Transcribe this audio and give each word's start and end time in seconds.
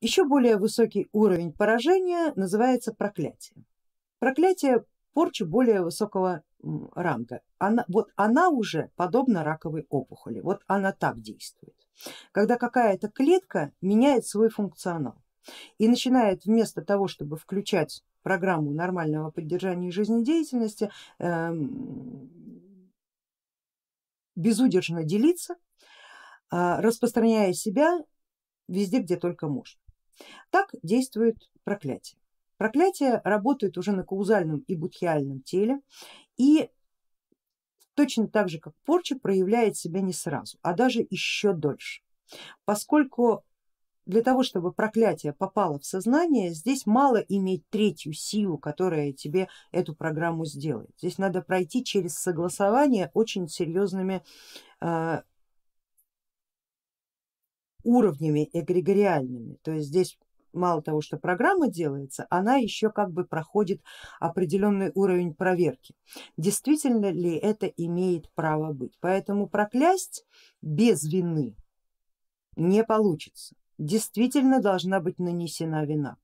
Еще 0.00 0.24
более 0.24 0.58
высокий 0.58 1.08
уровень 1.12 1.52
поражения 1.52 2.32
называется 2.36 2.94
проклятие. 2.94 3.64
Проклятие 4.20 4.84
порча 5.12 5.44
более 5.44 5.82
высокого 5.82 6.44
ранга. 6.94 7.40
Она, 7.58 7.84
вот 7.88 8.10
она 8.14 8.48
уже 8.48 8.90
подобна 8.94 9.42
раковой 9.42 9.86
опухоли, 9.88 10.40
вот 10.40 10.62
она 10.68 10.92
так 10.92 11.20
действует. 11.20 11.74
Когда 12.30 12.56
какая-то 12.56 13.08
клетка 13.08 13.72
меняет 13.80 14.24
свой 14.24 14.50
функционал 14.50 15.16
и 15.78 15.88
начинает 15.88 16.44
вместо 16.44 16.82
того, 16.82 17.08
чтобы 17.08 17.36
включать 17.36 18.04
программу 18.22 18.70
нормального 18.70 19.32
поддержания 19.32 19.90
жизнедеятельности, 19.90 20.90
э, 21.18 21.52
безудержно 24.36 25.02
делиться, 25.02 25.54
э, 26.52 26.80
распространяя 26.80 27.52
себя 27.52 28.04
везде, 28.68 29.00
где 29.00 29.16
только 29.16 29.48
можно. 29.48 29.80
Так 30.50 30.74
действует 30.82 31.36
проклятие. 31.64 32.18
Проклятие 32.56 33.20
работает 33.24 33.78
уже 33.78 33.92
на 33.92 34.02
каузальном 34.04 34.60
и 34.66 34.74
будхиальном 34.74 35.42
теле 35.42 35.80
и 36.36 36.70
точно 37.94 38.28
так 38.28 38.48
же 38.48 38.58
как 38.58 38.74
порча 38.84 39.16
проявляет 39.18 39.76
себя 39.76 40.00
не 40.00 40.12
сразу, 40.12 40.58
а 40.62 40.74
даже 40.74 41.06
еще 41.08 41.52
дольше, 41.52 42.02
поскольку 42.64 43.44
для 44.08 44.22
того, 44.22 44.42
чтобы 44.42 44.72
проклятие 44.72 45.34
попало 45.34 45.78
в 45.78 45.84
сознание, 45.84 46.54
здесь 46.54 46.86
мало 46.86 47.18
иметь 47.18 47.68
третью 47.68 48.14
силу, 48.14 48.56
которая 48.56 49.12
тебе 49.12 49.48
эту 49.70 49.94
программу 49.94 50.46
сделает. 50.46 50.90
Здесь 50.98 51.18
надо 51.18 51.42
пройти 51.42 51.84
через 51.84 52.14
согласование 52.14 53.10
очень 53.12 53.48
серьезными 53.48 54.24
э, 54.80 55.20
уровнями 57.84 58.48
эгрегориальными. 58.52 59.56
То 59.62 59.72
есть 59.72 59.88
здесь 59.88 60.18
мало 60.52 60.82
того, 60.82 61.00
что 61.00 61.16
программа 61.16 61.68
делается, 61.68 62.26
она 62.30 62.56
еще 62.56 62.90
как 62.90 63.12
бы 63.12 63.24
проходит 63.24 63.80
определенный 64.20 64.90
уровень 64.94 65.34
проверки. 65.34 65.94
Действительно 66.36 67.10
ли 67.10 67.34
это 67.34 67.66
имеет 67.66 68.30
право 68.34 68.72
быть? 68.72 68.96
Поэтому 69.00 69.48
проклясть 69.48 70.26
без 70.62 71.04
вины 71.04 71.54
не 72.56 72.84
получится. 72.84 73.54
Действительно 73.78 74.60
должна 74.60 75.00
быть 75.00 75.18
нанесена 75.18 75.84
вина, 75.84 76.16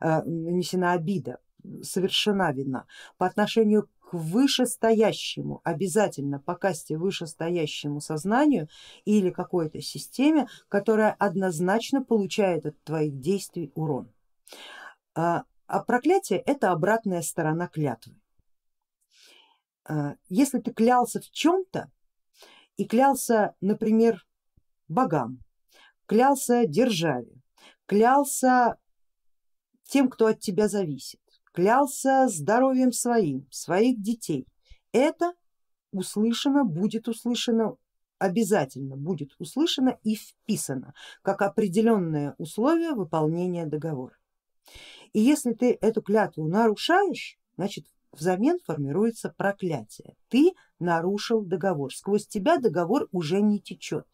э, 0.00 0.22
нанесена 0.22 0.92
обида, 0.92 1.38
совершена 1.82 2.52
вина 2.52 2.86
по 3.18 3.26
отношению 3.26 3.88
к 4.12 4.14
вышестоящему, 4.14 5.62
обязательно 5.64 6.38
по 6.38 6.54
касте 6.54 6.98
вышестоящему 6.98 8.02
сознанию 8.02 8.68
или 9.06 9.30
какой-то 9.30 9.80
системе, 9.80 10.48
которая 10.68 11.12
однозначно 11.12 12.04
получает 12.04 12.66
от 12.66 12.84
твоих 12.84 13.18
действий 13.20 13.72
урон. 13.74 14.12
А, 15.14 15.44
а 15.66 15.82
проклятие 15.82 16.40
это 16.40 16.72
обратная 16.72 17.22
сторона 17.22 17.68
клятвы. 17.68 18.20
А, 19.88 20.16
если 20.28 20.58
ты 20.58 20.74
клялся 20.74 21.18
в 21.18 21.30
чем-то 21.30 21.90
и 22.76 22.84
клялся, 22.84 23.54
например, 23.62 24.26
богам, 24.88 25.38
клялся 26.04 26.66
державе, 26.66 27.40
клялся 27.86 28.76
тем, 29.84 30.10
кто 30.10 30.26
от 30.26 30.40
тебя 30.40 30.68
зависит, 30.68 31.22
клялся 31.52 32.28
здоровьем 32.28 32.92
своим, 32.92 33.46
своих 33.50 34.02
детей. 34.02 34.46
Это 34.92 35.32
услышано, 35.92 36.64
будет 36.64 37.08
услышано, 37.08 37.76
обязательно 38.18 38.96
будет 38.96 39.34
услышано 39.38 39.98
и 40.02 40.16
вписано 40.16 40.94
как 41.22 41.42
определенное 41.42 42.34
условие 42.38 42.92
выполнения 42.92 43.66
договора. 43.66 44.16
И 45.12 45.20
если 45.20 45.52
ты 45.52 45.76
эту 45.80 46.02
клятву 46.02 46.46
нарушаешь, 46.48 47.38
значит 47.56 47.86
взамен 48.12 48.58
формируется 48.64 49.32
проклятие. 49.36 50.14
Ты 50.28 50.52
нарушил 50.78 51.42
договор, 51.42 51.94
сквозь 51.94 52.26
тебя 52.26 52.58
договор 52.58 53.08
уже 53.12 53.40
не 53.40 53.60
течет. 53.60 54.06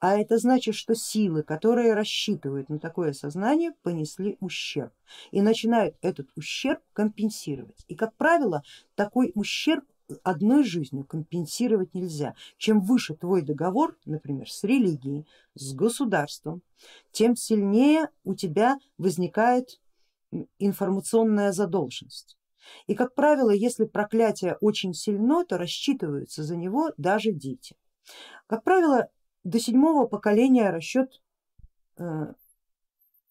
А 0.00 0.16
это 0.16 0.38
значит, 0.38 0.74
что 0.74 0.94
силы, 0.94 1.42
которые 1.42 1.94
рассчитывают 1.94 2.68
на 2.68 2.78
такое 2.78 3.12
сознание, 3.12 3.72
понесли 3.82 4.36
ущерб 4.40 4.92
и 5.30 5.42
начинают 5.42 5.96
этот 6.00 6.28
ущерб 6.34 6.80
компенсировать. 6.92 7.84
И 7.88 7.94
как 7.94 8.14
правило, 8.16 8.62
такой 8.94 9.32
ущерб 9.34 9.84
одной 10.22 10.64
жизнью 10.64 11.04
компенсировать 11.04 11.94
нельзя. 11.94 12.34
Чем 12.56 12.80
выше 12.80 13.14
твой 13.14 13.42
договор, 13.42 13.96
например, 14.04 14.50
с 14.50 14.64
религией, 14.64 15.26
с 15.54 15.72
государством, 15.72 16.62
тем 17.12 17.36
сильнее 17.36 18.08
у 18.24 18.34
тебя 18.34 18.78
возникает 18.98 19.80
информационная 20.58 21.52
задолженность. 21.52 22.39
И 22.86 22.94
как 22.94 23.14
правило, 23.14 23.50
если 23.50 23.84
проклятие 23.84 24.56
очень 24.60 24.94
сильно, 24.94 25.44
то 25.44 25.58
рассчитываются 25.58 26.42
за 26.42 26.56
него 26.56 26.92
даже 26.96 27.32
дети. 27.32 27.76
Как 28.46 28.64
правило, 28.64 29.08
до 29.44 29.58
седьмого 29.58 30.06
поколения 30.06 30.70
расчет 30.70 31.22
э, 31.98 32.32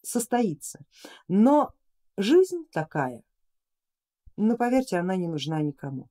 состоится, 0.02 0.80
но 1.28 1.72
жизнь 2.16 2.64
такая, 2.72 3.22
но 4.36 4.56
поверьте, 4.56 4.96
она 4.96 5.16
не 5.16 5.28
нужна 5.28 5.60
никому. 5.60 6.08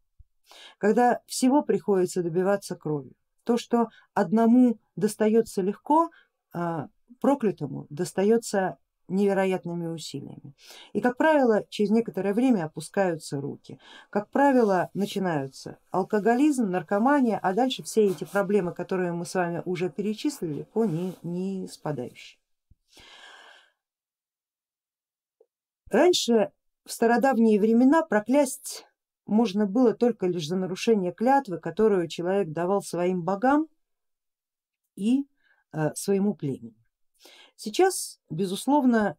Когда 0.78 1.22
всего 1.25 1.63
приходится 1.63 2.24
добиваться 2.24 2.75
кровью, 2.75 3.16
то, 3.44 3.58
что 3.58 3.90
одному 4.13 4.79
достается 4.96 5.62
легко, 5.62 6.09
а 6.53 6.88
проклятому 7.19 7.88
достается 7.90 8.78
невероятными 9.09 9.88
усилиями. 9.88 10.53
И 10.94 11.02
как 11.02 11.18
правило 11.18 11.66
через 11.70 11.90
некоторое 11.90 12.34
время 12.34 12.66
опускаются 12.66 13.42
руки. 13.42 13.80
Как 14.09 14.30
правило 14.30 14.90
начинаются 14.94 15.78
алкоголизм, 15.92 16.70
наркомания, 16.70 17.40
а 17.42 17.53
дальше 17.53 17.84
все 17.84 18.06
эти 18.06 18.24
проблемы, 18.24 18.74
которые 18.74 19.12
мы 19.12 19.25
с 19.25 19.36
вами 19.36 19.62
уже 19.66 19.90
перечислили, 19.90 20.64
по 20.74 20.86
не, 20.86 21.16
не 21.24 21.68
спадающей. 21.68 22.40
Раньше 25.90 26.52
в 26.86 26.91
стародавние 26.91 27.59
времена 27.59 28.03
проклясть 28.03 28.86
можно 29.26 29.66
было 29.66 29.94
только 29.94 30.28
лишь 30.28 30.47
за 30.47 30.56
нарушение 30.56 31.12
клятвы, 31.12 31.59
которую 31.59 32.08
человек 32.08 32.50
давал 32.52 32.81
своим 32.81 33.24
богам 33.24 33.68
и 34.96 35.28
э, 35.72 35.94
своему 35.96 36.34
племени. 36.36 36.78
Сейчас, 37.62 38.22
безусловно, 38.30 39.18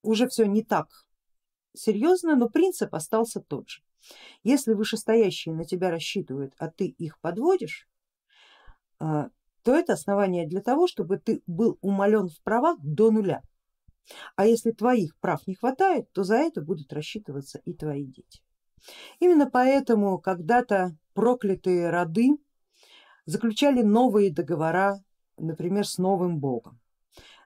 уже 0.00 0.26
все 0.26 0.46
не 0.46 0.62
так 0.62 0.88
серьезно, 1.74 2.34
но 2.34 2.48
принцип 2.48 2.94
остался 2.94 3.42
тот 3.42 3.68
же. 3.68 3.82
Если 4.42 4.72
вышестоящие 4.72 5.54
на 5.54 5.66
тебя 5.66 5.90
рассчитывают, 5.90 6.54
а 6.56 6.70
ты 6.70 6.86
их 6.86 7.20
подводишь, 7.20 7.86
а, 9.00 9.28
то 9.64 9.74
это 9.74 9.92
основание 9.92 10.48
для 10.48 10.62
того, 10.62 10.86
чтобы 10.86 11.18
ты 11.18 11.42
был 11.46 11.76
умален 11.82 12.30
в 12.30 12.40
правах 12.40 12.78
до 12.80 13.10
нуля. 13.10 13.42
А 14.34 14.46
если 14.46 14.70
твоих 14.70 15.14
прав 15.18 15.46
не 15.46 15.56
хватает, 15.56 16.10
то 16.12 16.24
за 16.24 16.36
это 16.36 16.62
будут 16.62 16.90
рассчитываться 16.94 17.58
и 17.66 17.74
твои 17.74 18.06
дети. 18.06 18.40
Именно 19.20 19.50
поэтому 19.50 20.18
когда-то 20.18 20.96
проклятые 21.12 21.90
роды 21.90 22.38
заключали 23.26 23.82
новые 23.82 24.32
договора, 24.32 25.02
например, 25.36 25.86
с 25.86 25.98
новым 25.98 26.38
богом. 26.38 26.78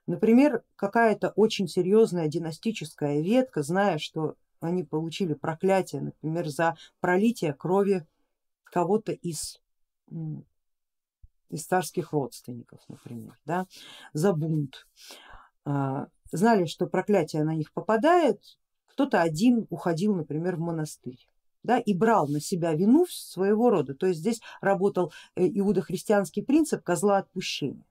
Например, 0.06 0.62
какая-то 0.76 1.30
очень 1.36 1.68
серьезная 1.68 2.28
династическая 2.28 3.20
ветка, 3.20 3.62
зная, 3.62 3.98
что 3.98 4.36
они 4.60 4.82
получили 4.82 5.34
проклятие, 5.34 6.00
например, 6.00 6.48
за 6.48 6.76
пролитие 7.00 7.52
крови 7.52 8.06
кого-то 8.64 9.12
из, 9.12 9.60
из 11.50 11.66
царских 11.66 12.12
родственников, 12.12 12.80
например, 12.88 13.38
да, 13.44 13.66
за 14.12 14.32
бунт. 14.32 14.86
А, 15.64 16.08
знали, 16.32 16.64
что 16.64 16.86
проклятие 16.86 17.44
на 17.44 17.54
них 17.54 17.72
попадает, 17.72 18.40
кто-то 18.86 19.20
один 19.20 19.66
уходил, 19.70 20.14
например, 20.14 20.56
в 20.56 20.60
монастырь 20.60 21.28
да, 21.62 21.78
и 21.78 21.94
брал 21.94 22.28
на 22.28 22.40
себя 22.40 22.74
вину 22.74 23.06
своего 23.08 23.70
рода. 23.70 23.94
То 23.94 24.06
есть 24.06 24.20
здесь 24.20 24.40
работал 24.60 25.12
э, 25.34 25.46
иудохристианский 25.46 26.42
принцип 26.42 26.82
козла 26.82 27.18
отпущения. 27.18 27.84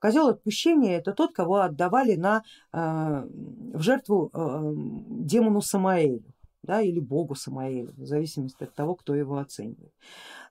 Козел 0.00 0.28
отпущения 0.28 0.98
это 0.98 1.12
тот, 1.12 1.32
кого 1.32 1.60
отдавали 1.60 2.16
на, 2.16 2.42
э, 2.72 2.78
в 2.78 3.80
жертву 3.80 4.30
э, 4.32 4.72
демону 5.08 5.60
Самаэлю 5.60 6.32
да, 6.62 6.80
или 6.80 7.00
богу 7.00 7.34
Самаэлю, 7.34 7.92
в 7.96 8.06
зависимости 8.06 8.64
от 8.64 8.74
того, 8.74 8.94
кто 8.94 9.14
его 9.14 9.38
оценивает. 9.38 9.92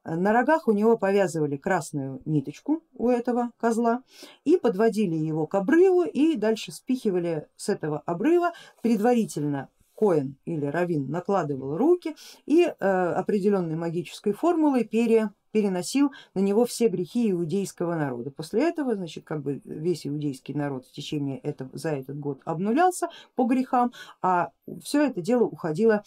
На 0.04 0.34
рогах 0.34 0.68
у 0.68 0.72
него 0.72 0.98
повязывали 0.98 1.58
красную 1.58 2.22
ниточку 2.26 2.84
у 2.94 3.10
этого 3.10 3.52
козла 3.58 4.04
и 4.44 4.58
подводили 4.58 5.16
его 5.16 5.48
к 5.48 5.56
обрыву 5.56 6.04
и 6.04 6.36
дальше 6.36 6.72
спихивали 6.72 7.48
с 7.56 7.70
этого 7.70 8.00
обрыва 8.06 8.52
предварительно 8.82 9.70
Коэн 10.02 10.36
или 10.46 10.66
Равин 10.66 11.12
накладывал 11.12 11.78
руки 11.78 12.16
и 12.48 12.64
э, 12.64 12.72
определенной 12.72 13.76
магической 13.76 14.34
формулой 14.34 14.84
пере, 14.84 15.30
переносил 15.52 16.12
на 16.34 16.40
него 16.40 16.66
все 16.66 16.88
грехи 16.88 17.30
иудейского 17.30 17.94
народа. 17.94 18.32
После 18.32 18.68
этого 18.68 18.96
значит, 18.96 19.26
как 19.26 19.44
бы 19.44 19.62
весь 19.64 20.08
иудейский 20.08 20.56
народ 20.56 20.88
в 20.88 20.92
течение 20.92 21.38
этого, 21.40 21.70
за 21.74 21.90
этот 21.90 22.18
год 22.18 22.42
обнулялся 22.46 23.10
по 23.36 23.46
грехам, 23.46 23.92
а 24.24 24.50
все 24.82 25.06
это 25.06 25.22
дело 25.22 25.44
уходило 25.44 26.04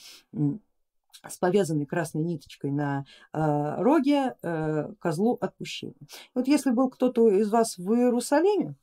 с 1.22 1.36
повязанной 1.38 1.86
красной 1.86 2.22
ниточкой 2.22 2.70
на 2.70 3.04
э, 3.32 3.74
роге 3.82 4.34
э, 4.42 4.92
козлу 4.98 5.38
отпущения. 5.40 5.94
Вот 6.34 6.48
если 6.48 6.70
был 6.70 6.90
кто-то 6.90 7.28
из 7.28 7.48
вас 7.50 7.78
в 7.78 7.92
Иерусалиме, 7.92 8.70
э, 8.70 8.74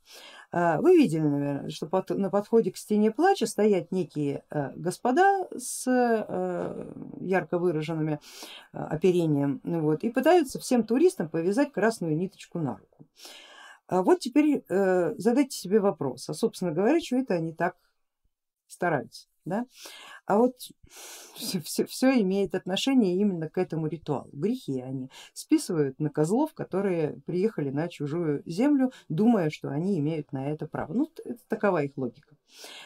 вы 0.51 0.97
видели, 0.97 1.21
наверное, 1.21 1.69
что 1.69 1.87
на 2.09 2.29
подходе 2.29 2.71
к 2.71 2.77
стене 2.77 3.11
плача 3.11 3.45
стоят 3.45 3.91
некие 3.91 4.43
э, 4.49 4.71
господа 4.75 5.47
с 5.57 5.87
э, 5.87 6.93
ярко 7.21 7.57
выраженными 7.57 8.19
э, 8.73 8.77
оперением 8.77 9.61
вот, 9.63 10.03
и 10.03 10.09
пытаются 10.09 10.59
всем 10.59 10.83
туристам 10.83 11.29
повязать 11.29 11.71
красную 11.71 12.17
ниточку 12.17 12.59
на 12.59 12.77
руку. 12.77 13.05
А 13.87 14.03
вот 14.03 14.19
теперь 14.19 14.63
задайте 14.69 15.57
себе 15.57 15.81
вопрос, 15.81 16.29
а 16.29 16.33
собственно 16.33 16.71
говоря, 16.71 17.01
что 17.01 17.17
это 17.17 17.33
они 17.33 17.51
так 17.51 17.75
стараются? 18.71 19.27
Да? 19.43 19.65
А 20.25 20.37
вот 20.37 20.55
все, 21.33 21.59
все, 21.61 21.85
все 21.85 22.21
имеет 22.21 22.53
отношение 22.53 23.15
именно 23.17 23.49
к 23.49 23.57
этому 23.57 23.87
ритуалу. 23.87 24.29
Грехи 24.33 24.79
они 24.81 25.09
списывают 25.33 25.99
на 25.99 26.09
козлов, 26.09 26.53
которые 26.53 27.19
приехали 27.25 27.71
на 27.71 27.87
чужую 27.87 28.43
землю, 28.45 28.91
думая, 29.09 29.49
что 29.49 29.69
они 29.69 29.97
имеют 29.99 30.31
на 30.31 30.51
это 30.51 30.67
право. 30.67 30.93
Ну, 30.93 31.11
это 31.25 31.39
такова 31.47 31.83
их 31.83 31.97
логика. 31.97 32.35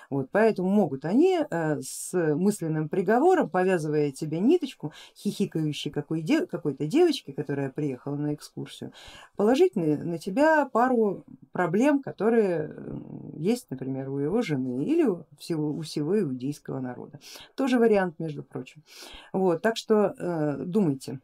Вот, 0.09 0.29
поэтому 0.31 0.69
могут 0.69 1.05
они 1.05 1.39
э, 1.39 1.81
с 1.81 2.13
мысленным 2.13 2.89
приговором, 2.89 3.49
повязывая 3.49 4.11
тебе 4.11 4.39
ниточку, 4.39 4.93
хихикающей 5.15 5.91
какой-то 5.91 6.47
какой 6.47 6.75
девочке, 6.87 7.33
которая 7.33 7.69
приехала 7.69 8.15
на 8.15 8.33
экскурсию, 8.33 8.91
положить 9.35 9.75
на, 9.75 9.97
на 9.97 10.17
тебя 10.17 10.65
пару 10.65 11.25
проблем, 11.51 12.01
которые 12.01 12.75
есть, 13.37 13.69
например, 13.69 14.09
у 14.09 14.19
его 14.19 14.41
жены 14.41 14.83
или 14.85 15.03
у 15.05 15.25
всего, 15.37 15.71
у 15.71 15.81
всего 15.81 16.19
иудейского 16.19 16.79
народа. 16.79 17.19
Тоже 17.55 17.79
вариант, 17.79 18.19
между 18.19 18.43
прочим. 18.43 18.83
Вот, 19.33 19.61
так 19.61 19.77
что 19.77 20.15
э, 20.17 20.63
думайте 20.65 21.19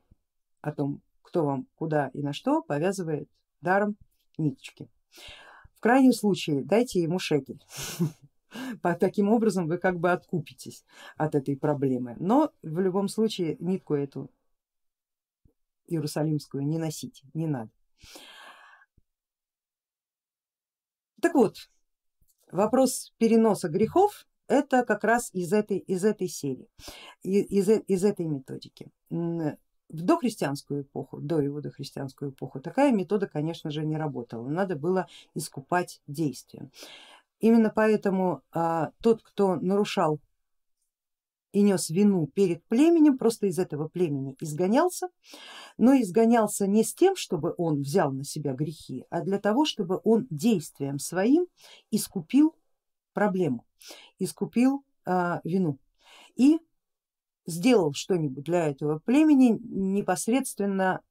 о 0.62 0.72
том, 0.72 1.02
кто 1.22 1.46
вам 1.46 1.68
куда 1.76 2.10
и 2.14 2.22
на 2.22 2.34
что 2.34 2.62
повязывает 2.62 3.30
даром 3.62 3.96
ниточки. 4.38 4.90
В 5.76 5.80
крайнем 5.80 6.14
случае 6.14 6.64
дайте 6.64 7.02
ему 7.02 7.20
шекель. 7.20 7.62
Таким 9.00 9.30
образом 9.30 9.68
вы 9.68 9.78
как 9.78 10.00
бы 10.00 10.12
откупитесь 10.12 10.86
от 11.18 11.36
этой 11.36 11.56
проблемы. 11.58 12.16
Но 12.20 12.52
в 12.62 12.80
любом 12.80 13.08
случае 13.08 13.58
нитку 13.60 13.94
эту 13.96 14.30
иерусалимскую 15.88 16.66
не 16.66 16.78
носите, 16.78 17.28
не 17.34 17.48
надо. 17.48 17.72
Так 21.22 21.36
вот, 21.36 21.70
вопрос 22.52 23.14
переноса 23.18 23.70
грехов 23.70 24.26
это 24.48 24.84
как 24.84 25.04
раз 25.04 25.34
из 25.34 25.54
этой, 25.54 25.78
из 25.78 26.04
этой 26.04 26.28
серии, 26.28 26.68
из, 27.24 27.70
из 27.70 28.04
этой 28.04 28.26
методики. 28.26 28.92
В 29.10 30.04
дохристианскую 30.04 30.84
эпоху, 30.84 31.20
до 31.20 31.46
иудохристианскую 31.46 32.32
эпоху 32.32 32.60
такая 32.62 32.92
метода 32.92 33.28
конечно 33.28 33.72
же 33.72 33.86
не 33.86 33.98
работала, 33.98 34.48
надо 34.48 34.76
было 34.76 35.08
искупать 35.36 36.02
действием. 36.08 36.72
Именно 37.42 37.72
поэтому 37.76 38.44
а, 38.52 38.92
тот, 39.02 39.24
кто 39.24 39.56
нарушал 39.56 40.20
и 41.52 41.64
нес 41.64 41.90
вину 41.90 42.28
перед 42.28 42.64
племенем, 42.68 43.18
просто 43.18 43.48
из 43.48 43.60
этого 43.60 43.90
племени 43.90 44.38
изгонялся, 44.40 45.10
но 45.78 46.00
изгонялся 46.00 46.68
не 46.68 46.84
с 46.84 46.94
тем, 46.94 47.16
чтобы 47.16 47.54
он 47.58 47.82
взял 47.82 48.12
на 48.12 48.24
себя 48.24 48.54
грехи, 48.54 49.06
а 49.10 49.22
для 49.22 49.40
того, 49.40 49.66
чтобы 49.66 50.00
он 50.04 50.28
действием 50.30 51.00
своим 51.00 51.48
искупил 51.90 52.56
проблему, 53.14 53.66
искупил 54.20 54.86
а, 55.04 55.42
вину. 55.44 55.80
И 56.36 56.60
сделал 57.48 57.92
что-нибудь 57.94 58.44
для 58.44 58.68
этого 58.68 59.00
племени 59.00 59.58
непосредственно 59.60 61.02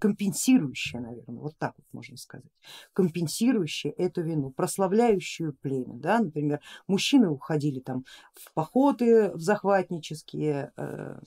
компенсирующая, 0.00 1.00
наверное, 1.00 1.40
вот 1.40 1.56
так 1.58 1.74
вот 1.76 1.86
можно 1.92 2.16
сказать, 2.16 2.46
компенсирующая 2.92 3.92
эту 3.92 4.22
вину, 4.22 4.50
прославляющую 4.50 5.54
племя. 5.60 5.94
Да? 5.94 6.18
Например, 6.18 6.60
мужчины 6.86 7.28
уходили 7.28 7.80
там 7.80 8.04
в 8.34 8.52
походы, 8.54 9.30
в 9.32 9.40
захватнические, 9.40 10.72
э, 10.76 11.18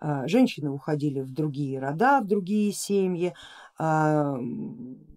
женщины 0.00 0.70
уходили 0.70 1.20
в 1.20 1.32
другие 1.32 1.78
рода, 1.78 2.20
в 2.20 2.26
другие 2.26 2.72
семьи, 2.72 3.34
а, 3.78 4.38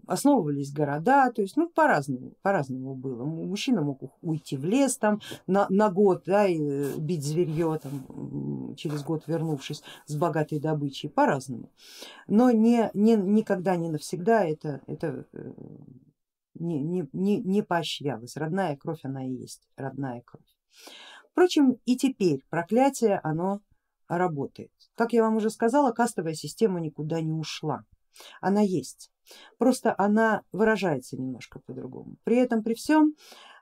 основывались 0.09 0.73
города, 0.73 1.31
то 1.31 1.41
есть 1.41 1.55
ну, 1.55 1.69
по-разному, 1.69 2.33
по-разному 2.41 2.95
было. 2.95 3.23
Мужчина 3.23 3.81
мог 3.81 4.01
уйти 4.21 4.57
в 4.57 4.65
лес 4.65 4.97
там 4.97 5.21
на, 5.45 5.67
на 5.69 5.89
год 5.89 6.23
да, 6.25 6.47
и 6.47 6.59
э, 6.59 6.97
бить 6.97 7.23
зверье, 7.23 7.79
там, 7.81 8.75
через 8.75 9.03
год 9.03 9.23
вернувшись 9.27 9.83
с 10.07 10.15
богатой 10.15 10.59
добычей, 10.59 11.09
по-разному. 11.09 11.71
Но 12.27 12.49
не, 12.49 12.89
не, 12.93 13.15
никогда, 13.15 13.75
не 13.75 13.89
навсегда 13.89 14.43
это, 14.43 14.81
это 14.87 15.25
э, 15.31 15.53
не, 16.55 16.81
не, 16.81 17.07
не, 17.13 17.37
не 17.37 17.61
поощрялось. 17.61 18.35
Родная 18.35 18.75
кровь 18.75 19.01
она 19.03 19.25
и 19.25 19.31
есть, 19.31 19.69
родная 19.77 20.23
кровь. 20.25 20.43
Впрочем, 21.31 21.77
и 21.85 21.95
теперь 21.95 22.43
проклятие 22.49 23.19
оно 23.23 23.61
работает. 24.17 24.71
Как 24.95 25.13
я 25.13 25.23
вам 25.23 25.37
уже 25.37 25.49
сказала, 25.49 25.91
кастовая 25.91 26.33
система 26.33 26.79
никуда 26.79 27.21
не 27.21 27.31
ушла, 27.31 27.83
она 28.41 28.61
есть 28.61 29.11
просто 29.57 29.93
она 29.97 30.43
выражается 30.51 31.17
немножко 31.17 31.59
по-другому. 31.59 32.15
При 32.23 32.37
этом 32.37 32.63
при 32.63 32.73
всем 32.73 33.15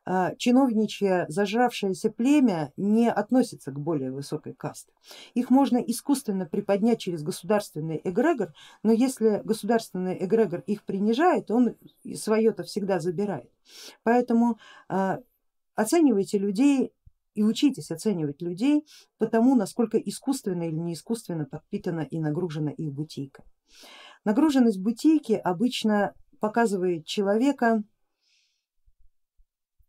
а, 0.06 0.36
чиновничье 0.36 1.26
зажравшееся 1.28 2.10
племя 2.10 2.72
не 2.78 3.10
относится 3.12 3.72
к 3.72 3.80
более 3.80 4.12
высокой 4.12 4.54
касте. 4.54 4.94
Их 5.34 5.50
можно 5.50 5.78
искусственно 5.78 6.46
приподнять 6.46 7.00
через 7.00 7.24
государственный 7.24 8.00
эгрегор, 8.04 8.54
но 8.84 8.92
если 8.92 9.42
государственный 9.44 10.18
эгрегор 10.24 10.62
их 10.62 10.84
принижает, 10.84 11.52
он 11.52 11.76
свое-то 12.16 12.64
всегда 12.64 13.00
забирает. 13.00 13.52
Поэтому 14.04 14.60
а, 14.88 15.20
оценивайте 15.76 16.38
людей 16.38 16.94
и 17.38 17.44
учитесь 17.44 17.92
оценивать 17.92 18.42
людей 18.42 18.84
по 19.20 19.28
тому, 19.28 19.56
насколько 19.56 20.00
искусственно 20.00 20.64
или 20.64 20.76
неискусственно 20.76 21.46
подпитана 21.46 22.02
и 22.02 22.20
нагружена 22.20 22.72
их 22.72 22.92
бутейка. 22.92 23.44
Нагруженность 24.26 24.82
бытийки 24.82 25.34
обычно 25.34 26.16
показывает 26.40 27.06
человека 27.06 27.84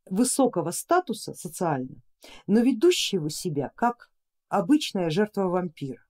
высокого 0.05 0.73
статуса 0.73 1.33
социально, 1.33 2.03
но 2.47 2.61
ведущего 2.61 3.31
себя 3.31 3.73
как 3.75 4.11
обычная 4.49 5.09
жертва 5.09 5.45
вампира. 5.45 6.05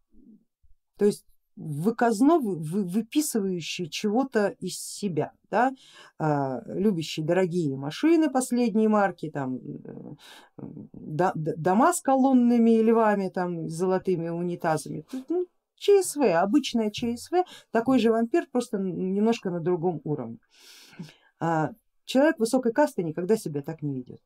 То 0.97 1.05
есть 1.05 1.25
выказно 1.59 2.39
выписывающий 2.39 3.89
чего-то 3.89 4.55
из 4.61 4.79
себя, 4.79 5.33
да, 5.51 5.73
а, 6.19 6.63
любящий 6.67 7.23
дорогие 7.23 7.77
машины 7.77 8.31
последней 8.31 8.87
марки, 8.87 9.29
там, 9.31 9.59
дома 10.57 11.93
с 11.93 12.01
колонными 12.01 12.81
львами, 12.81 13.29
там, 13.29 13.69
с 13.69 13.73
золотыми 13.73 14.29
унитазами, 14.29 15.05
ну, 15.29 15.47
ЧСВ, 15.77 16.23
обычная 16.35 16.91
ЧСВ, 16.91 17.45
такой 17.73 17.99
же 17.99 18.11
вампир, 18.11 18.47
просто 18.51 18.79
немножко 18.79 19.51
на 19.51 19.61
другом 19.61 20.01
уровне. 20.05 20.39
А, 21.41 21.71
человек 22.05 22.39
высокой 22.39 22.73
касты 22.73 23.03
никогда 23.03 23.37
себя 23.37 23.63
так 23.63 23.83
не 23.83 23.95
ведет. 23.95 24.21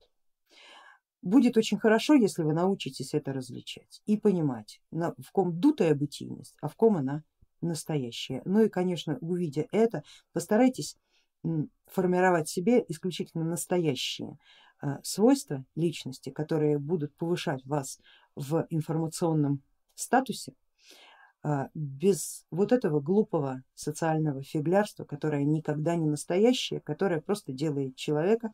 Будет 1.23 1.57
очень 1.57 1.79
хорошо, 1.79 2.14
если 2.14 2.43
вы 2.43 2.52
научитесь 2.52 3.14
это 3.14 3.33
различать 3.33 4.02
и 4.07 4.17
понимать, 4.17 4.81
в 4.91 5.31
ком 5.31 5.59
дутая 5.59 5.95
бытийность, 5.95 6.57
а 6.61 6.69
в 6.69 6.75
ком 6.75 6.97
она 6.97 7.23
настоящая. 7.61 8.43
Ну 8.45 8.64
и 8.64 8.69
конечно, 8.69 9.19
увидя 9.21 9.67
это, 9.71 10.02
постарайтесь 10.33 10.97
формировать 11.87 12.49
себе 12.49 12.85
исключительно 12.88 13.45
настоящие 13.45 14.38
а, 14.81 15.00
свойства 15.02 15.64
личности, 15.75 16.31
которые 16.31 16.79
будут 16.79 17.14
повышать 17.17 17.64
вас 17.64 18.00
в 18.35 18.67
информационном 18.71 19.62
статусе, 19.95 20.55
а, 21.45 21.69
без 21.75 22.47
вот 22.50 22.73
этого 22.73 23.00
глупого 23.00 23.62
социального 23.75 24.43
фиглярства, 24.43 25.05
которое 25.05 25.45
никогда 25.45 25.97
не 25.97 26.07
настоящее, 26.07 26.81
которое 26.81 27.21
просто 27.21 27.52
делает 27.52 27.97
человека 27.97 28.52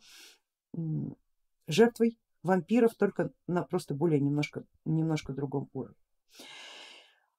жертвой 1.66 2.18
вампиров 2.42 2.94
только 2.94 3.30
на 3.46 3.62
просто 3.62 3.94
более 3.94 4.20
немножко, 4.20 4.64
немножко 4.84 5.32
другом 5.32 5.68
уровне. 5.72 5.96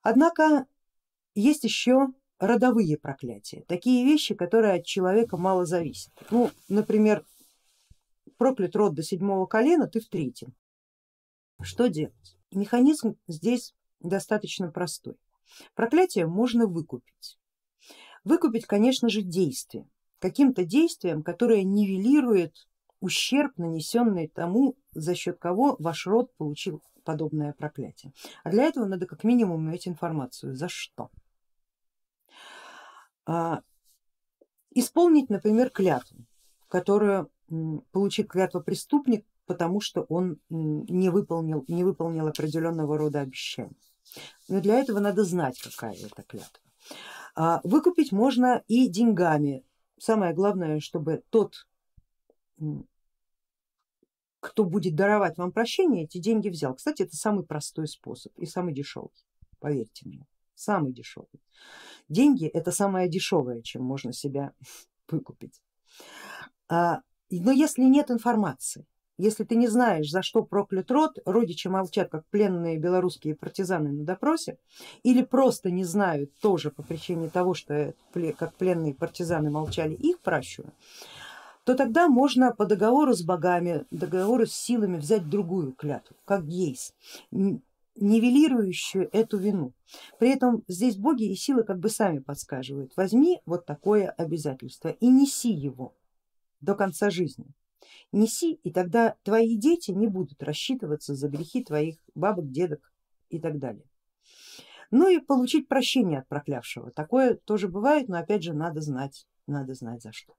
Однако 0.02 0.66
есть 1.36 1.64
еще 1.64 2.08
родовые 2.40 2.98
проклятия, 2.98 3.64
такие 3.68 4.06
вещи, 4.06 4.34
которые 4.34 4.80
от 4.80 4.86
человека 4.86 5.38
мало 5.38 5.66
зависят. 5.66 6.14
Ну, 6.32 6.50
например, 6.70 7.26
проклят 8.38 8.76
род 8.76 8.96
до 8.96 9.04
седьмого 9.04 9.46
колена, 9.46 9.88
ты 9.88 10.00
в 10.00 10.08
третьем. 10.08 10.54
Что 11.62 11.88
делать? 11.88 12.38
Механизм 12.52 13.18
здесь 13.28 13.74
достаточно 14.00 14.72
простой. 14.72 15.16
Проклятие 15.76 16.26
можно 16.26 16.66
выкупить. 16.66 17.38
Выкупить, 18.24 18.66
конечно 18.66 19.10
же, 19.10 19.22
действием, 19.22 19.90
каким-то 20.20 20.64
действием, 20.64 21.24
которое 21.24 21.64
нивелирует 21.64 22.54
ущерб, 23.02 23.58
нанесенный 23.58 24.28
тому, 24.28 24.76
за 25.02 25.16
счет 25.16 25.40
кого 25.40 25.76
ваш 25.80 26.08
род 26.08 26.34
получил 26.36 26.82
подобное 27.04 27.54
проклятие. 27.54 28.14
А 28.44 28.52
для 28.52 28.64
этого 28.64 28.86
надо 28.86 29.06
как 29.06 29.24
минимум 29.24 29.68
иметь 29.68 29.88
информацию, 29.88 30.56
за 30.56 30.70
что. 30.70 31.10
А, 33.26 33.62
исполнить, 34.72 35.30
например, 35.30 35.70
клятву, 35.70 36.26
которую 36.68 37.32
получит 37.92 38.28
клятва 38.30 38.60
преступник, 38.60 39.26
потому 39.46 39.82
что 39.82 40.02
он 40.04 40.40
не 40.50 41.10
выполнил, 41.10 41.66
не 41.68 41.84
выполнил 41.84 42.28
определенного 42.28 42.98
рода 42.98 43.22
обещаний. 43.22 43.78
Но 44.48 44.62
для 44.62 44.80
этого 44.80 45.00
надо 45.00 45.24
знать, 45.24 45.60
какая 45.60 45.96
это 45.96 46.24
клятва. 46.24 46.64
А, 47.36 47.62
выкупить 47.64 48.12
можно 48.12 48.64
и 48.68 48.88
деньгами. 48.88 49.64
Самое 49.98 50.34
главное, 50.34 50.80
чтобы 50.80 51.24
тот, 51.30 51.68
кто 54.40 54.64
будет 54.64 54.96
даровать 54.96 55.38
вам 55.38 55.52
прощение, 55.52 56.06
эти 56.06 56.18
деньги 56.18 56.50
взял. 56.50 56.76
Кстати, 56.76 57.04
это 57.04 57.16
самый 57.16 57.46
простой 57.46 57.88
способ 57.88 58.38
и 58.38 58.46
самый 58.46 58.74
дешевый, 58.74 59.12
поверьте 59.60 60.08
мне, 60.08 60.26
самый 60.56 60.94
дешевый. 60.94 61.42
Деньги 62.08 62.48
это 62.48 62.72
самое 62.72 63.10
дешевое, 63.10 63.62
чем 63.62 63.84
можно 63.84 64.14
себя 64.14 64.54
выкупить. 65.10 65.62
А, 66.68 67.02
но 67.30 67.52
если 67.52 67.84
нет 67.84 68.12
информации, 68.12 68.86
если 69.20 69.44
ты 69.44 69.56
не 69.56 69.68
знаешь, 69.68 70.10
за 70.10 70.22
что 70.22 70.44
проклят 70.44 70.90
род, 70.90 71.18
родичи 71.26 71.68
молчат, 71.68 72.10
как 72.10 72.26
пленные 72.28 72.78
белорусские 72.78 73.36
партизаны 73.36 73.92
на 73.92 74.06
допросе, 74.06 74.58
или 75.04 75.24
просто 75.24 75.72
не 75.72 75.84
знают 75.84 76.32
тоже 76.40 76.72
по 76.72 76.84
причине 76.84 77.30
того, 77.30 77.54
что 77.54 77.94
как 78.14 78.56
пленные 78.56 78.94
партизаны 78.94 79.52
молчали, 79.52 79.94
их 79.94 80.22
прощу, 80.22 80.64
то 81.70 81.76
тогда 81.76 82.08
можно 82.08 82.52
по 82.52 82.66
договору 82.66 83.14
с 83.14 83.22
богами, 83.22 83.86
договору 83.92 84.48
с 84.48 84.54
силами 84.54 84.98
взять 84.98 85.30
другую 85.30 85.74
клятву, 85.74 86.16
как 86.26 86.48
гейс, 86.48 86.96
нивелирующую 87.30 89.08
эту 89.12 89.38
вину. 89.38 89.74
При 90.18 90.32
этом 90.32 90.64
здесь 90.68 90.98
боги 90.98 91.32
и 91.32 91.36
силы 91.36 91.62
как 91.62 91.78
бы 91.78 91.90
сами 91.90 92.18
подсказывают, 92.18 92.94
возьми 92.98 93.40
вот 93.46 93.68
такое 93.68 94.10
обязательство 94.10 94.90
и 94.90 95.10
неси 95.10 95.52
его 95.52 95.94
до 96.60 96.74
конца 96.74 97.12
жизни 97.12 97.46
неси, 98.12 98.54
и 98.64 98.72
тогда 98.72 99.16
твои 99.22 99.56
дети 99.56 99.92
не 99.92 100.08
будут 100.08 100.42
рассчитываться 100.42 101.14
за 101.14 101.28
грехи 101.28 101.64
твоих 101.64 101.98
бабок, 102.16 102.50
дедок 102.50 102.92
и 103.30 103.40
так 103.40 103.60
далее. 103.60 103.86
Ну 104.90 105.08
и 105.08 105.20
получить 105.20 105.68
прощение 105.68 106.22
от 106.22 106.28
проклявшего. 106.28 106.90
Такое 106.90 107.36
тоже 107.36 107.68
бывает, 107.68 108.08
но 108.08 108.18
опять 108.18 108.42
же 108.42 108.54
надо 108.54 108.82
знать, 108.82 109.28
надо 109.46 109.76
знать 109.76 110.02
за 110.02 110.12
что. 110.12 110.34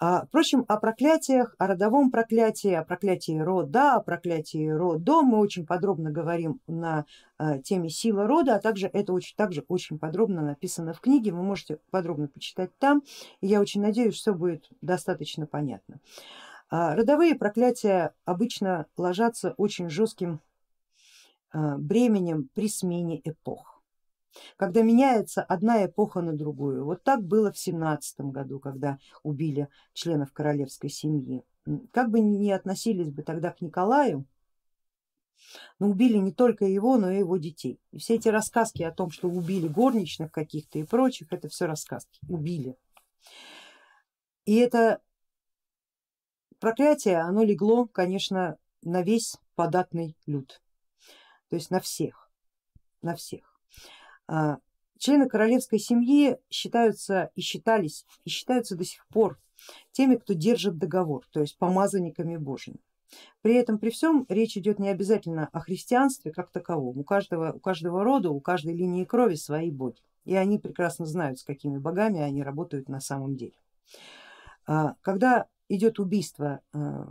А, 0.00 0.26
впрочем, 0.26 0.64
о 0.68 0.76
проклятиях, 0.76 1.56
о 1.58 1.66
родовом 1.66 2.12
проклятии, 2.12 2.72
о 2.72 2.84
проклятии 2.84 3.36
рода, 3.36 3.94
о 3.94 4.00
проклятии 4.00 4.68
родом 4.68 5.26
мы 5.26 5.38
очень 5.38 5.66
подробно 5.66 6.12
говорим 6.12 6.60
на 6.68 7.04
а, 7.36 7.58
теме 7.58 7.90
сила 7.90 8.28
рода, 8.28 8.54
а 8.54 8.60
также 8.60 8.86
это 8.86 9.12
очень, 9.12 9.34
также 9.34 9.64
очень 9.66 9.98
подробно 9.98 10.40
написано 10.42 10.92
в 10.92 11.00
книге, 11.00 11.32
вы 11.32 11.42
можете 11.42 11.80
подробно 11.90 12.28
почитать 12.28 12.70
там, 12.78 13.02
и 13.40 13.48
я 13.48 13.60
очень 13.60 13.82
надеюсь, 13.82 14.14
что 14.14 14.34
будет 14.34 14.68
достаточно 14.82 15.46
понятно. 15.46 15.98
А, 16.70 16.94
родовые 16.94 17.34
проклятия 17.34 18.14
обычно 18.24 18.86
ложатся 18.96 19.54
очень 19.56 19.90
жестким 19.90 20.40
бременем 21.52 22.50
при 22.54 22.68
смене 22.68 23.20
эпох 23.24 23.77
когда 24.56 24.82
меняется 24.82 25.42
одна 25.42 25.84
эпоха 25.84 26.20
на 26.20 26.32
другую. 26.32 26.84
Вот 26.84 27.02
так 27.02 27.22
было 27.22 27.52
в 27.52 27.58
семнадцатом 27.58 28.30
году, 28.30 28.60
когда 28.60 28.98
убили 29.22 29.68
членов 29.92 30.32
королевской 30.32 30.90
семьи. 30.90 31.44
Как 31.92 32.10
бы 32.10 32.20
ни 32.20 32.50
относились 32.50 33.10
бы 33.10 33.22
тогда 33.22 33.50
к 33.50 33.60
Николаю, 33.60 34.26
но 35.78 35.88
убили 35.88 36.18
не 36.18 36.32
только 36.32 36.64
его, 36.64 36.96
но 36.96 37.10
и 37.10 37.18
его 37.18 37.36
детей. 37.36 37.80
И 37.92 37.98
все 37.98 38.14
эти 38.14 38.28
рассказки 38.28 38.82
о 38.82 38.92
том, 38.92 39.10
что 39.10 39.28
убили 39.28 39.68
горничных 39.68 40.32
каких-то 40.32 40.78
и 40.78 40.84
прочих, 40.84 41.32
это 41.32 41.48
все 41.48 41.66
рассказки, 41.66 42.20
убили. 42.28 42.76
И 44.44 44.56
это 44.56 45.00
проклятие, 46.58 47.18
оно 47.18 47.44
легло, 47.44 47.86
конечно, 47.86 48.56
на 48.82 49.02
весь 49.02 49.36
податный 49.54 50.16
люд, 50.26 50.62
то 51.48 51.56
есть 51.56 51.70
на 51.70 51.80
всех, 51.80 52.30
на 53.02 53.14
всех. 53.14 53.60
А, 54.28 54.58
члены 54.98 55.28
королевской 55.28 55.78
семьи 55.78 56.36
считаются 56.50 57.30
и 57.34 57.40
считались 57.40 58.04
и 58.24 58.30
считаются 58.30 58.76
до 58.76 58.84
сих 58.84 59.06
пор 59.08 59.38
теми, 59.90 60.16
кто 60.16 60.34
держит 60.34 60.78
договор, 60.78 61.26
то 61.32 61.40
есть 61.40 61.58
помазанниками 61.58 62.36
божьими. 62.36 62.78
При 63.40 63.54
этом 63.54 63.78
при 63.78 63.90
всем 63.90 64.26
речь 64.28 64.56
идет 64.56 64.78
не 64.78 64.90
обязательно 64.90 65.48
о 65.52 65.60
христианстве 65.60 66.30
как 66.30 66.50
таковом. 66.50 66.98
У 66.98 67.04
каждого, 67.04 67.52
у 67.52 67.58
каждого 67.58 68.04
рода, 68.04 68.30
у 68.30 68.40
каждой 68.40 68.74
линии 68.74 69.04
крови 69.04 69.34
свои 69.36 69.70
боги. 69.70 70.02
И 70.24 70.36
они 70.36 70.58
прекрасно 70.58 71.06
знают, 71.06 71.38
с 71.38 71.44
какими 71.44 71.78
богами 71.78 72.20
они 72.20 72.42
работают 72.42 72.88
на 72.90 73.00
самом 73.00 73.34
деле. 73.34 73.54
А, 74.66 74.94
когда 75.00 75.46
идет 75.68 75.98
убийство 75.98 76.60
э, 76.72 77.04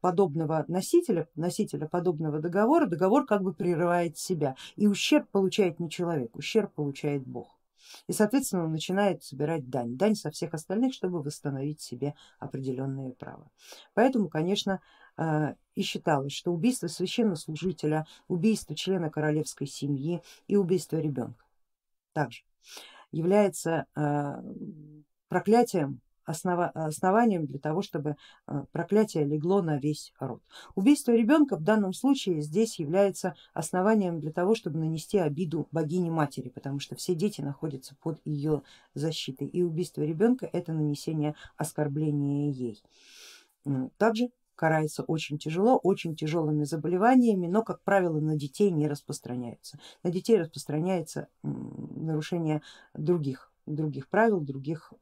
подобного 0.00 0.64
носителя, 0.68 1.28
носителя 1.34 1.86
подобного 1.86 2.40
договора, 2.40 2.86
договор 2.86 3.26
как 3.26 3.42
бы 3.42 3.52
прерывает 3.52 4.18
себя 4.18 4.56
и 4.76 4.86
ущерб 4.86 5.28
получает 5.30 5.80
не 5.80 5.90
человек, 5.90 6.34
ущерб 6.36 6.72
получает 6.72 7.26
Бог. 7.26 7.58
И 8.06 8.12
соответственно 8.12 8.64
он 8.64 8.72
начинает 8.72 9.22
собирать 9.22 9.68
дань, 9.68 9.96
дань 9.96 10.14
со 10.14 10.30
всех 10.30 10.54
остальных, 10.54 10.94
чтобы 10.94 11.22
восстановить 11.22 11.80
себе 11.80 12.14
определенные 12.38 13.12
права. 13.12 13.50
Поэтому, 13.92 14.28
конечно, 14.28 14.80
э, 15.16 15.54
и 15.74 15.82
считалось, 15.82 16.32
что 16.32 16.52
убийство 16.52 16.86
священнослужителя, 16.86 18.06
убийство 18.28 18.74
члена 18.74 19.10
королевской 19.10 19.66
семьи 19.66 20.22
и 20.46 20.56
убийство 20.56 20.96
ребенка 20.96 21.44
также 22.14 22.42
является 23.12 23.86
э, 23.94 24.42
проклятием 25.28 26.00
основа, 26.24 26.68
основанием 26.68 27.46
для 27.46 27.58
того, 27.58 27.82
чтобы 27.82 28.16
э, 28.46 28.64
проклятие 28.72 29.24
легло 29.24 29.62
на 29.62 29.78
весь 29.78 30.12
род. 30.18 30.42
Убийство 30.74 31.12
ребенка 31.12 31.56
в 31.56 31.62
данном 31.62 31.92
случае 31.92 32.40
здесь 32.40 32.78
является 32.78 33.34
основанием 33.52 34.20
для 34.20 34.32
того, 34.32 34.54
чтобы 34.54 34.78
нанести 34.78 35.18
обиду 35.18 35.68
богине 35.72 36.10
матери, 36.10 36.48
потому 36.48 36.80
что 36.80 36.96
все 36.96 37.14
дети 37.14 37.40
находятся 37.40 37.94
под 38.02 38.20
ее 38.24 38.62
защитой 38.94 39.46
и 39.46 39.62
убийство 39.62 40.02
ребенка 40.02 40.48
это 40.52 40.72
нанесение 40.72 41.34
оскорбления 41.56 42.50
ей. 42.50 42.82
Также 43.96 44.30
карается 44.54 45.02
очень 45.02 45.38
тяжело, 45.38 45.76
очень 45.76 46.14
тяжелыми 46.16 46.64
заболеваниями, 46.64 47.46
но 47.46 47.62
как 47.62 47.82
правило 47.82 48.20
на 48.20 48.36
детей 48.36 48.70
не 48.70 48.86
распространяется. 48.88 49.78
На 50.02 50.10
детей 50.10 50.38
распространяется 50.38 51.28
нарушение 51.42 52.62
других, 52.94 53.52
других 53.66 54.08
правил, 54.08 54.40
других 54.40 54.92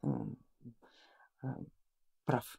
прав. 2.25 2.57